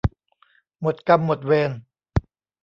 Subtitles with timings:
[0.81, 1.71] หมดกรรมหมดเวร